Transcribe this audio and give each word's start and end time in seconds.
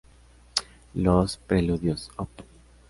Los 0.95 1.37
"Preludios 1.37 2.09
Op. 2.17 2.29